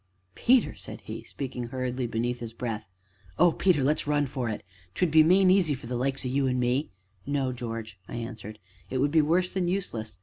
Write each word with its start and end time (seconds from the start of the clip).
"Peter," 0.33 0.73
said 0.73 1.01
he, 1.01 1.23
speaking 1.23 1.65
hurriedly 1.65 2.07
beneath 2.07 2.39
his 2.39 2.53
breath, 2.53 2.89
"Oh, 3.37 3.51
Peter! 3.51 3.83
let's 3.83 4.07
run 4.07 4.25
for 4.25 4.49
it 4.49 4.63
'twould 4.95 5.11
be 5.11 5.21
main 5.21 5.51
easy 5.51 5.75
for 5.75 5.85
the 5.85 5.95
likes 5.95 6.25
o' 6.25 6.27
you 6.27 6.47
an' 6.47 6.57
me" 6.59 6.89
"No, 7.27 7.51
George," 7.51 7.99
I 8.07 8.15
answered; 8.15 8.57
"it 8.89 8.97
would 8.97 9.11
be 9.11 9.21
worse 9.21 9.51
than 9.51 9.67
useless. 9.67 10.17